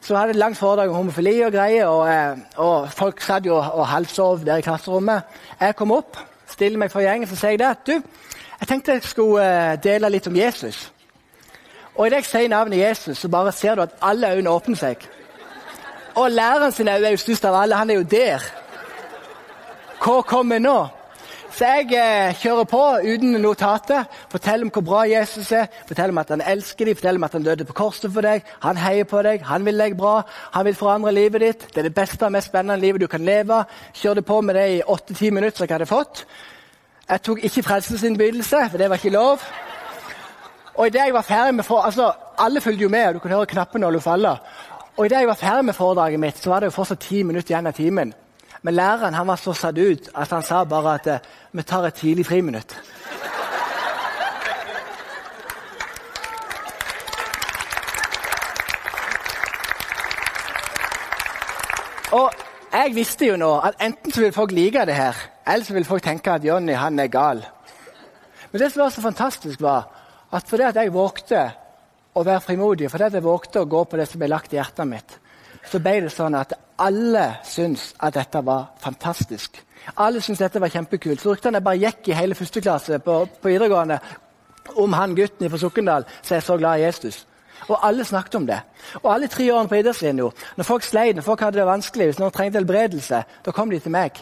[0.00, 3.58] Så hadde et langt foredrag om homofili og greier, og, eh, og folk satt jo
[3.58, 5.22] og halvsov der i klasserommet.
[5.60, 6.16] Jeg kom opp,
[6.58, 7.92] stiller meg for gjengen, så sier jeg det at du,
[8.58, 10.88] jeg tenkte jeg skulle eh, dele litt om Jesus.
[11.94, 15.06] Og idet jeg sier navnet Jesus, så bare ser du at alle øynene åpner seg.
[16.18, 17.78] Og læreren sin er jo størst av alle.
[17.78, 18.42] Han er jo der.
[20.02, 20.78] Hva kommer nå?
[21.50, 24.04] Så jeg eh, kjører på uten notater.
[24.30, 27.32] Forteller om hvor bra Jesus er, forteller om at han elsker dem, forteller om at
[27.38, 28.44] han døde på korset for deg.
[28.62, 30.20] Han heier på deg, han vil deg bra,
[30.54, 31.66] han vil forandre livet ditt.
[31.72, 33.62] Det er det beste og mest spennende livet du kan leve.
[33.96, 36.24] Kjørte på med det i åtte-ti minutter, som jeg hadde fått.
[37.08, 39.42] Jeg tok ikke frelsesinnbydelse, for det var ikke lov.
[40.76, 43.34] Og idet jeg var ferdig med for, altså, Alle fulgte jo med, og du kunne
[43.34, 44.36] høre knappenåla falle.
[44.96, 47.54] Og Idet jeg var ferdig med foredraget mitt, så var det jo fortsatt ti minutter
[47.54, 48.14] igjen av timen.
[48.62, 51.86] Men læreren han var så satt ut at han sa bare at eh, vi tar
[51.86, 52.74] et tidlig friminutt.
[62.16, 62.32] Og
[62.72, 65.16] jeg visste jo nå at enten så vil folk like det her,
[65.46, 67.44] eller så vil folk tenke at Jonny han er gal.
[68.50, 69.88] Men det som var så fantastisk, var
[70.32, 71.42] at fordi at jeg vågte
[72.16, 74.58] å være frimodig, fordi at jeg vågte å gå på det som ble lagt i
[74.58, 75.18] hjertet mitt,
[75.68, 79.58] så ble det sånn at alle syntes at dette var fantastisk.
[79.96, 81.20] Alle syntes dette var kjempekult.
[81.20, 83.98] Så ryktene bare gikk i hele første klasse på, på videregående
[84.78, 87.24] om han gutten fra Sokndal som er så glad i Jesus.
[87.68, 88.58] Og alle snakket om det.
[89.02, 92.20] Og alle tre årene på idrettslinja, når folk sleit, når folk hadde det vanskelig, hvis
[92.20, 94.20] noen trengte helbredelse, da kom de til meg.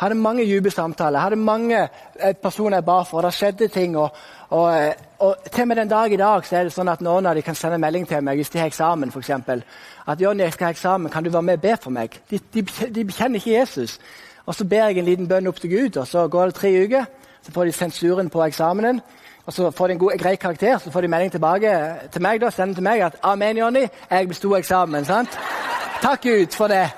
[0.00, 3.20] Hadde mange dype samtaler, hadde mange eh, personer jeg ba for.
[3.20, 3.96] og Det skjedde ting.
[4.00, 4.14] Og,
[4.50, 7.02] og, eh, og, til og med den dag i dag så er det sånn at
[7.06, 9.12] noen av dem kan sende melding til meg hvis de har eksamen.
[9.12, 9.62] For eksempel.
[10.06, 12.20] at Jonny, jeg skal ha eksamen, kan du være med og be for meg?
[12.30, 13.98] De, de, de kjenner ikke Jesus.
[14.46, 16.84] Og Så ber jeg en liten bønn opp til Gud, og så går det tre
[16.84, 17.04] uker.
[17.42, 19.00] Så får de sensuren på eksamenen.
[19.46, 21.70] Og så får de en god, grei karakter, så får de melding tilbake
[22.12, 25.04] til meg da, sender til meg at 'Amen, Jonny, jeg besto eksamen'.
[25.04, 25.38] sant?
[26.02, 26.90] Takk Gud for det.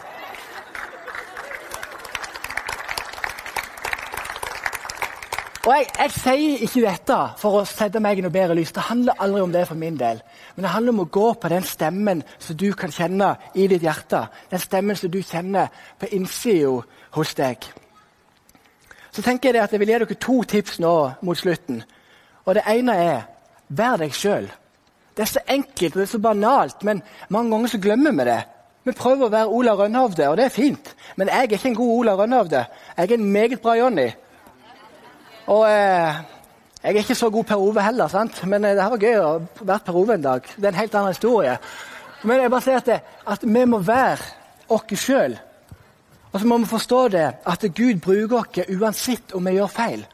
[5.63, 8.73] Og jeg, jeg, sier ikke dette for å sette meg i noe bedre lys.
[8.75, 10.19] Det handler aldri om det for min del.
[10.57, 13.85] Men det handler om å gå på den stemmen som du kan kjenne i ditt
[13.87, 14.25] hjerte.
[14.51, 15.71] Den stemmen som du kjenner
[16.03, 16.81] på innsida
[17.15, 17.69] hos deg.
[19.15, 21.83] Så tenker Jeg at jeg vil gi dere to tips nå mot slutten.
[22.45, 23.23] Og Det ene er
[23.69, 24.51] vær deg sjøl.
[25.15, 28.25] Det er så enkelt og det er så banalt, men mange ganger så glemmer vi
[28.27, 28.41] det.
[28.83, 30.95] Vi prøver å være Ola Rønhovde, og det er fint.
[31.17, 32.65] Men jeg er ikke en god Ola Rønhovde.
[32.97, 34.09] Jeg er en meget bra Jonny.
[35.53, 36.21] Og eh,
[36.83, 38.41] jeg er ikke så god Per Ove heller, sant?
[38.49, 40.47] men eh, det var gøy å være Per Ove en dag.
[40.57, 41.57] Det er en helt annen historie.
[42.23, 43.01] Men jeg bare sier at, det,
[43.35, 44.31] at vi må være
[44.73, 45.37] oss sjøl.
[46.33, 50.07] Og så må vi forstå det at Gud bruker oss uansett om vi gjør feil.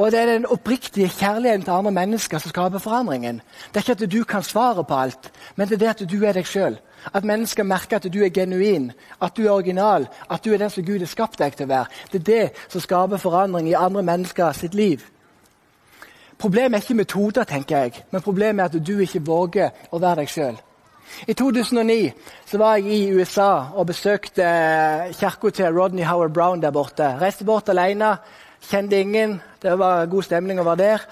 [0.00, 3.42] Og Det er den oppriktige kjærligheten til andre mennesker som skaper forandringen.
[3.68, 6.24] Det er ikke at du kan svare på alt, men det er det at du
[6.24, 6.78] er deg sjøl.
[7.14, 10.70] At mennesker merker at du er genuin, at du er original, at du er den
[10.70, 11.86] som Gud har skapt deg til å være.
[12.12, 15.04] Det er det som skaper forandring i andre mennesker sitt liv.
[16.38, 20.22] Problemet er ikke metoder, tenker jeg, men problemet er at du ikke våger å være
[20.22, 20.60] deg sjøl.
[21.28, 22.12] I 2009
[22.46, 24.48] så var jeg i USA og besøkte
[25.12, 27.18] kirka til Rodney Howard Brown der borte.
[27.20, 28.16] Reiste bort alene,
[28.62, 29.40] kjente ingen.
[29.62, 31.06] Det var god stemning å være der.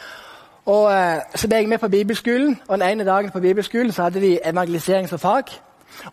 [0.67, 4.03] Og eh, Så ble jeg med på bibelskolen, og den ene dagen på bibelskolen så
[4.03, 5.55] hadde de evangelisering som fag.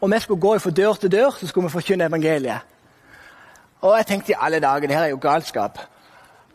[0.01, 2.59] Og vi skulle gå fra dør til dør så skulle vi forkynne evangeliet.
[3.81, 5.79] Og jeg tenkte i alle dager, det her er jo galskap.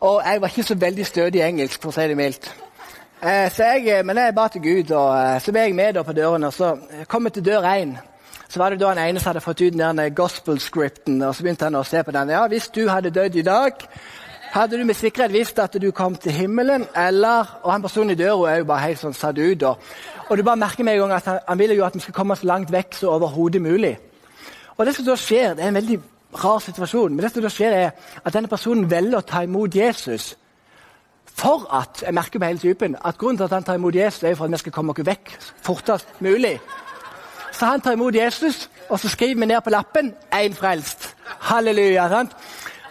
[0.00, 2.54] Og jeg var ikke så veldig stødig i engelsk, for å si det mildt.
[3.22, 6.12] Eh, jeg, eh, men jeg ba til Gud, og eh, så ble jeg med på
[6.12, 6.46] dørene.
[6.46, 7.98] og Så kom jeg til dør én.
[8.48, 11.22] Så var det da en ene som hadde fått ut den gospel-scripten.
[11.22, 12.30] og Så begynte han å se på den.
[12.30, 13.72] Ja, Hvis du hadde dødd i dag,
[14.50, 18.14] hadde du med sikkerhet visst at du kom til himmelen, eller Og han personen i
[18.14, 19.62] døra er jo bare helt sånn satt ut.
[19.62, 19.78] Og,
[20.28, 22.14] og du bare merker med en gang at han, han vil jo at vi skal
[22.14, 23.98] komme så langt vekk som overhodet mulig.
[24.76, 26.00] Og det som da skjer, det er en veldig
[26.44, 27.90] rar situasjon, men det som da skjer er
[28.24, 30.34] at denne personen velger å ta imot Jesus
[31.40, 34.22] for at jeg merker på hele typen, at grunnen til at han tar imot Jesus,
[34.22, 35.30] er for at vi skal komme oss vekk
[35.62, 36.58] fortest mulig.
[37.52, 41.14] Så han tar imot Jesus, og så skriver vi ned på lappen 'én frelst'.
[41.40, 42.08] Halleluja.
[42.08, 42.36] sant?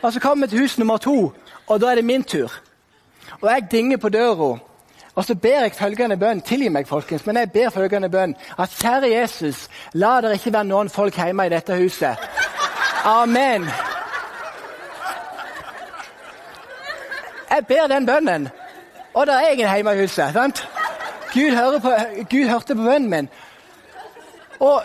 [0.01, 1.33] Og Så kommer vi til hus nummer to,
[1.69, 2.51] og da er det min tur.
[3.41, 4.57] Og jeg dinger på døra.
[5.15, 6.41] Og så ber jeg følgende bønn.
[6.41, 8.35] Tilgi meg, folkens, men jeg ber følgende bønn.
[8.57, 12.17] At kjære Jesus, la det ikke være noen folk hjemme i dette huset.
[13.05, 13.65] Amen.
[17.49, 18.49] Jeg ber den bønnen,
[19.13, 20.33] og det er ingen hjemme i huset.
[20.33, 20.67] sant?
[21.33, 21.91] Gud, på,
[22.29, 23.29] Gud hørte på bønnen min.
[24.59, 24.83] Og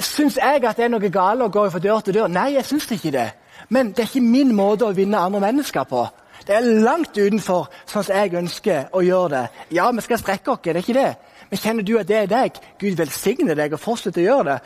[0.00, 2.28] syns jeg at det er noe galt å gå fra dør til dør?
[2.28, 3.30] Nei, jeg syns ikke det.
[3.68, 6.06] Men det er ikke min måte å vinne andre mennesker på.
[6.46, 9.44] Det er langt utenfor sånn som jeg ønsker å gjøre det.
[9.74, 11.12] Ja, vi skal strekke oss, det er ikke det.
[11.50, 14.58] Men kjenner du at det er deg, Gud velsigne deg og fortsette å gjøre det.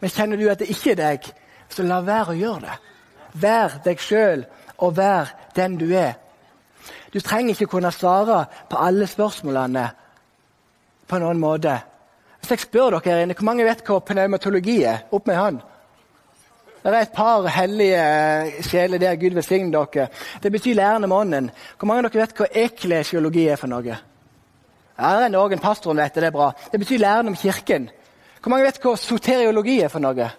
[0.00, 1.28] Men kjenner du at det ikke er deg,
[1.70, 2.76] så la være å gjøre det.
[3.38, 4.44] Vær deg sjøl,
[4.82, 6.16] og vær den du er.
[7.14, 9.86] Du trenger ikke kunne svare på alle spørsmålene
[11.08, 11.78] på noen måte.
[12.40, 15.06] Hvis jeg spør dere her inne, Hvor mange vet hva pneumatologi er?
[15.12, 15.60] Opp med hånd.
[16.88, 19.16] Det er et par hellige sjeler der.
[19.20, 20.08] Gud velsigne dere.
[20.42, 21.50] Det betyr lærende med ånden.
[21.78, 23.96] Hvor mange av dere vet hva eklesiologi er for noe?
[24.98, 25.60] Ja, det er noen.
[25.60, 26.22] Pastoren vet det.
[26.22, 26.52] Det er bra.
[26.72, 27.90] Det betyr lærende om Kirken.
[28.40, 30.30] Hvor mange vet hva soteriologi er for noe?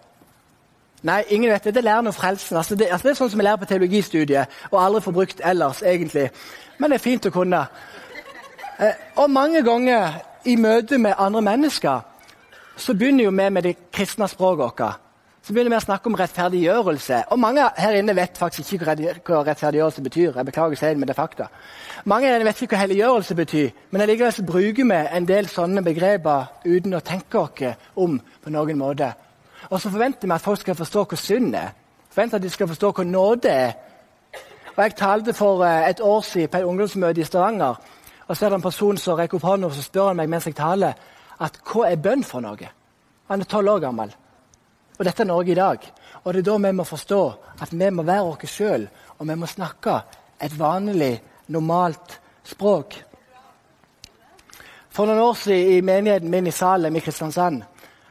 [1.05, 1.73] Nei, ingen vet det.
[1.75, 2.57] Det er læren om frelsen.
[2.57, 5.43] Altså det, altså det, er sånn som vi lærer på teologistudiet, og aldri får brukt
[5.45, 6.31] ellers, egentlig.
[6.79, 7.59] Men det er fint å kunne.
[8.79, 10.17] Eh, og mange ganger
[10.49, 12.01] i møte med andre mennesker
[12.79, 15.05] så begynner jo vi med det kristne språket vårt.
[15.49, 17.19] Så begynner vi å snakke om rettferdiggjørelse.
[17.33, 20.35] Og mange her inne vet faktisk ikke hva rettferdiggjørelse betyr.
[20.38, 21.47] Jeg beklager seg med det, fakta.
[22.05, 25.81] Mange her inne vet ikke hva helliggjørelse betyr, men allikevel bruker vi en del sånne
[25.81, 27.65] begreper uten å tenke oss
[27.97, 29.09] om på noen måte.
[29.71, 31.73] Og så forventer vi at folk skal forstå hva synd er.
[32.13, 33.75] Forventer at de skal forstå hva nåde er.
[34.75, 37.81] Og Jeg talte for eh, et år siden på et ungdomsmøte i Stavanger.
[38.27, 40.45] og Så er det en person som rekker opp hånda og spør han meg mens
[40.45, 40.93] jeg taler,
[41.41, 42.75] at hva er bønn for noe?
[43.33, 44.13] Han er tolv år gammel.
[44.99, 45.85] Og dette er Norge i dag.
[46.23, 47.21] Og det er da vi må forstå
[47.63, 50.01] at vi må være oss sjøl, og vi må snakke
[50.41, 52.97] et vanlig, normalt språk.
[54.89, 57.63] For noen år siden i menigheten min i Salem i Kristiansand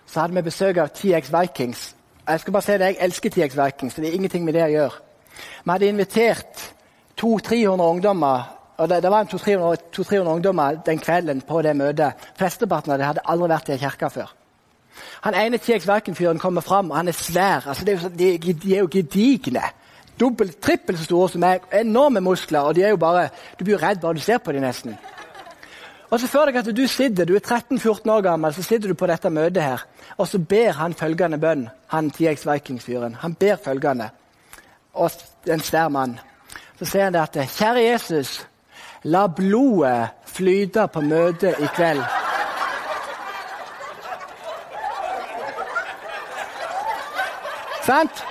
[0.08, 1.82] så hadde vi besøk av TX Vikings.
[2.28, 4.64] Jeg skal bare si det, jeg elsker TX Vikings, så det er ingenting med det
[4.64, 4.96] å gjør.
[5.64, 6.64] Vi hadde invitert
[7.20, 12.28] 200-300 ungdommer og det, det var 200-300 ungdommer den kvelden på det møtet.
[12.38, 14.37] Flesteparten av dem hadde aldri vært i en kirke før.
[15.20, 17.68] Han ene Viking-fyren kommer fram, og han er svær.
[17.68, 19.62] Altså, er de, de, er jo gedigne.
[20.20, 21.60] Dobbelt, trippelt så store som meg.
[21.72, 22.60] Enorme muskler.
[22.60, 24.98] og de er jo bare, Du blir redd bare du ser på dem, nesten.
[26.10, 28.94] Og så Før deg at du sitter, du er 13-14 år gammel, så sitter du
[28.94, 29.84] på dette møtet her,
[30.16, 33.16] og så ber han følgende bønn, han TX Vikings-fyren.
[33.20, 34.08] Han ber følgende,
[34.94, 35.10] og
[35.46, 36.18] en svær mann.
[36.78, 38.46] Så sier han det at Kjære Jesus,
[39.04, 42.27] la blodet flyte på møtet i kveld.
[47.88, 48.24] Sant?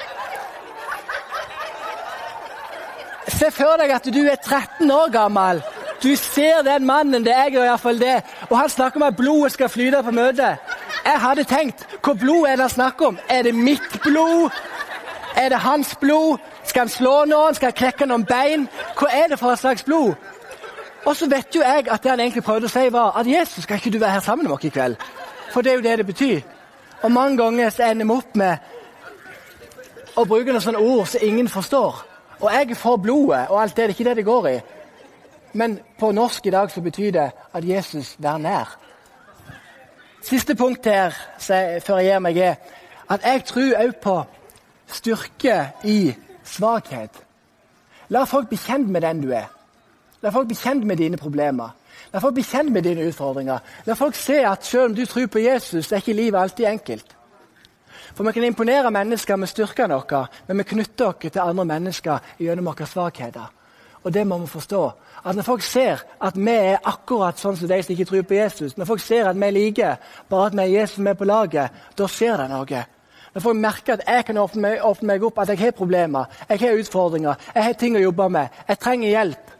[3.27, 5.63] Se for deg at du er 13 år gammel.
[6.03, 8.19] Du ser den mannen, det er jeg iallfall det.
[8.49, 10.61] Og han snakker om at blodet skal flyte på møtet.
[11.05, 13.17] Jeg hadde tenkt hvor blod er det snakk om?
[13.29, 14.49] Er det mitt blod?
[15.35, 16.37] Er det hans blod?
[16.63, 17.55] Skal han slå noen?
[17.55, 18.67] Skal han knekke noen bein?
[18.99, 20.13] Hva er det for et slags blod?
[21.05, 23.63] Og så vet jo jeg at det han egentlig prøvde å si, var at Jesus,
[23.63, 24.97] skal ikke du være her sammen med oss i kveld?
[25.53, 26.41] For det er jo det det betyr.
[27.01, 28.57] Og mange ganger så ender vi opp med
[30.17, 32.01] å bruke noen sånne ord som ingen forstår.
[32.39, 33.83] Og jeg er for blodet og alt det.
[33.83, 34.57] Det er ikke det det går i.
[35.53, 38.77] Men på norsk i dag så betyr det at Jesus vær nær.
[40.21, 42.55] Siste punkt her før jeg gir meg, er
[43.09, 44.15] at jeg tror òg på
[44.91, 47.23] styrke i svakhet.
[48.09, 49.47] La folk bli kjent med den du er.
[50.21, 51.73] La folk bli kjent med dine problemer.
[52.13, 53.59] La folk bli kjent med dine utfordringer.
[53.85, 57.16] La folk se at selv om du tror på Jesus, er ikke livet alltid enkelt.
[58.17, 62.31] For vi kan imponere mennesker med styrkene våre, men vi knytter oss til andre mennesker
[62.41, 63.51] gjennom våre svakheter.
[64.01, 64.79] Og det må vi forstå.
[65.25, 68.33] At Når folk ser at vi er akkurat sånn som de som ikke tror på
[68.33, 71.69] Jesus, når folk ser at vi liker bare at vi er Jesus med på laget,
[71.97, 72.83] da skjer det noe.
[73.35, 76.25] Når folk merker at jeg kan åpne meg, åpne meg opp, at jeg har problemer,
[76.49, 79.57] jeg har utfordringer, jeg har ting å jobbe med, jeg trenger hjelp.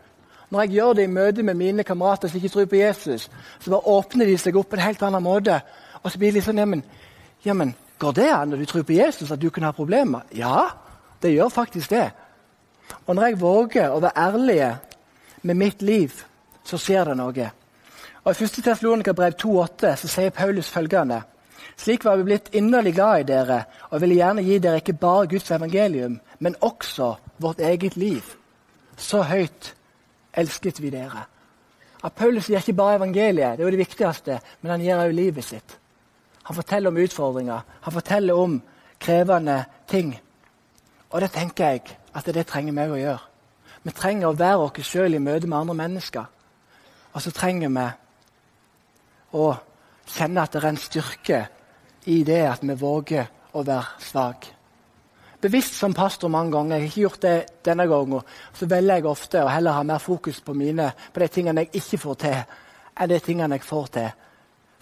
[0.50, 3.70] Når jeg gjør det i møte med mine kamerater som ikke tror på Jesus, så
[3.70, 5.62] bare åpner de seg opp på en helt annen måte.
[6.02, 6.82] Og så blir litt sånn jamen,
[7.46, 10.26] jammen Går det an når du tror på Jesus, at du kan ha problemer?
[10.36, 10.70] Ja,
[11.22, 12.12] det gjør faktisk det.
[13.06, 14.60] Og når jeg våger å være ærlig
[15.42, 16.14] med mitt liv,
[16.64, 17.48] så skjer det noe.
[18.24, 18.62] Og I 1.
[18.64, 21.22] Tessalonika-brev 2,8 så sier Paulus følgende.:
[21.78, 25.28] Slik var vi blitt inderlig glad i dere og ville gjerne gi dere ikke bare
[25.28, 28.24] Guds evangelium, men også vårt eget liv.
[28.98, 29.74] Så høyt
[30.34, 31.26] elsket vi dere.
[32.04, 35.16] At Paulus gir ikke bare evangeliet, det er jo det viktigste, men han gir også
[35.16, 35.78] livet sitt.
[36.48, 38.62] Han forteller om utfordringer, han forteller om
[39.00, 40.14] krevende ting.
[41.10, 43.24] Og det tenker jeg at det trenger vi å gjøre.
[43.84, 46.26] Vi trenger å være oss sjøl i møte med andre mennesker.
[47.12, 47.88] Og så trenger vi
[49.36, 49.48] å
[50.08, 51.40] kjenne at det er en styrke
[52.08, 54.54] i det at vi våger å være svake.
[55.44, 57.36] Bevisst som pastor mange ganger, jeg har ikke gjort det
[57.68, 58.24] denne gangen,
[58.56, 61.84] så velger jeg ofte å heller ha mer fokus på, mine, på de tingene jeg
[61.84, 62.40] ikke får til,
[62.98, 64.10] enn de tingene jeg får til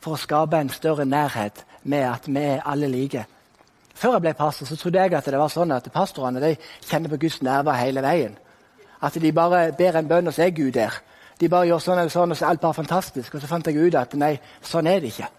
[0.05, 3.25] for å skape en større nærhet med at vi er alle like.
[3.95, 6.51] Før jeg ble pastor, så trodde jeg at det var sånn at pastorene de
[6.85, 8.35] kjenner på Guds nerver hele veien.
[9.01, 10.93] At de bare ber en bønn, og så er Gud der.
[11.39, 13.33] De bare gjør sånn eller sånn, og så er alt bare fantastisk.
[13.33, 15.29] Og så fant jeg ut at nei, sånn er det ikke.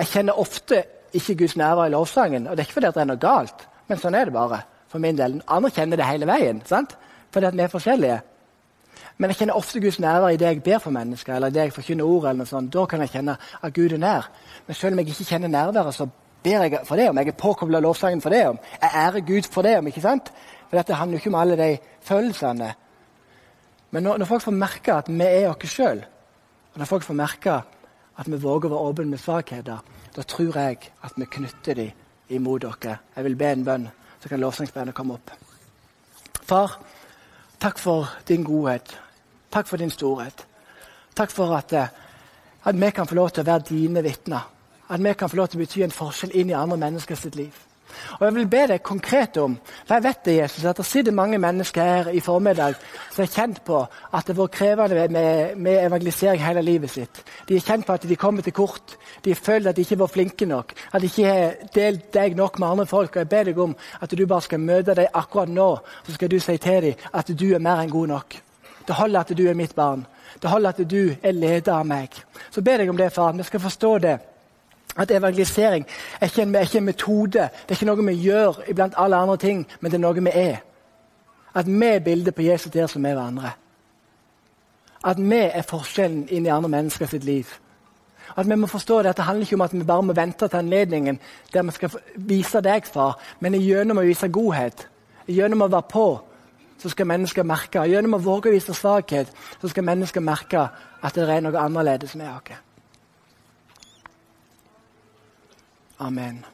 [0.00, 0.82] Jeg kjenner ofte
[1.16, 2.46] ikke Guds nerver i lovsangen.
[2.48, 4.64] Og det er ikke fordi det er noe galt, men sånn er det bare.
[4.90, 5.36] for min del.
[5.46, 6.96] Andre kjenner det hele veien, sant?
[7.30, 8.20] fordi at vi er forskjellige.
[9.20, 11.72] Men jeg kjenner ofte Guds nærvær i det jeg ber for mennesker, eller det jeg
[11.76, 12.24] forkynner ord.
[12.24, 12.72] eller noe sånt.
[12.72, 14.30] Da kan jeg kjenne at Gud er nær.
[14.66, 16.06] Men selv om jeg ikke kjenner nærværet, så
[16.42, 17.18] ber jeg for det om.
[17.18, 18.58] Jeg er påkobla lovsangen for det om.
[18.80, 19.86] Jeg ærer Gud for det om.
[19.86, 20.32] ikke sant?
[20.70, 22.74] For dette handler jo ikke om alle de følelsene.
[23.90, 26.00] Men når, når folk får merke at vi er oss sjøl,
[26.72, 27.58] og når folk får merke
[28.16, 29.84] at vi våger å være åpne med svakheter,
[30.16, 31.90] da tror jeg at vi knytter dem
[32.30, 32.96] imot dere.
[33.16, 33.88] Jeg vil be en bønn,
[34.20, 35.30] så kan lovsangsbandet komme opp.
[36.46, 36.78] Far,
[37.60, 38.96] takk for din godhet.
[39.50, 40.46] Takk for din storhet.
[41.16, 41.88] Takk for at, eh,
[42.64, 44.46] at, vi kan få lov til å være dine vitner.
[44.90, 47.34] At vi kan få lov til å bety en forskjell inn i andre mennesker sitt
[47.34, 47.52] liv.
[48.20, 51.12] Og Jeg vil be deg konkret om for jeg vet det, Jesus, at det sitter
[51.12, 52.74] mange mennesker her i formiddag
[53.10, 57.22] som er kjent på at det har vært krevende med, med, evangelisering hele livet sitt.
[57.48, 58.96] De er kjent på at de kommer til kort.
[59.24, 60.74] De føler at de ikke var flinke nok.
[60.92, 63.10] At de ikke har delt deg nok med andre folk.
[63.10, 65.78] Og Jeg ber deg om at du bare skal møte dem akkurat nå.
[66.06, 68.38] Så skal du si til dem at du er mer enn god nok.
[68.90, 70.06] Det holder at du er mitt barn.
[70.42, 72.10] Det holder at du er leder av meg.
[72.50, 73.32] Så ber jeg om det, far.
[73.32, 74.16] Vi skal forstå det.
[74.96, 75.86] At evangelisering
[76.20, 79.16] er ikke, en, er ikke en metode, det er ikke noe vi gjør iblant alle
[79.16, 80.56] andre ting, men det er noe vi er.
[81.54, 83.52] At vi er bildet på Jesus der som er hverandre.
[85.04, 87.46] At vi er forskjellen inn i andre mennesker sitt liv.
[88.36, 90.48] At vi må forstå det, at det handler ikke om at vi bare må vente
[90.48, 91.20] til anledningen
[91.52, 94.88] der vi skal vise deg, far, men gjennom å vise godhet,
[95.28, 96.08] gjennom å være på,
[96.80, 97.84] så skal mennesker merke.
[97.88, 100.68] Gjennom å våge å vise svakhet, så skal mennesker merke
[101.02, 102.56] at det er noe annerledes med oss.
[106.00, 106.44] Amen.